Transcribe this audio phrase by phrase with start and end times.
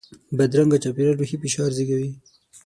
[0.37, 2.11] بدرنګه چاپېریال روحي فشار زیږوي